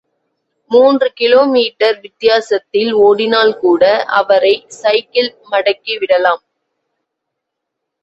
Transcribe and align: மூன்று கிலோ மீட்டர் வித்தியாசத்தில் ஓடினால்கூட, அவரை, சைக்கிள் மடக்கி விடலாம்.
மூன்று 0.71 1.07
கிலோ 1.13 1.41
மீட்டர் 1.45 1.99
வித்தியாசத்தில் 1.99 2.91
ஓடினால்கூட, 3.01 3.83
அவரை, 4.15 4.53
சைக்கிள் 4.81 5.31
மடக்கி 5.51 5.95
விடலாம். 5.97 6.43